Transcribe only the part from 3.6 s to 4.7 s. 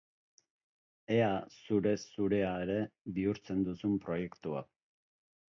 duzun proiektu hau!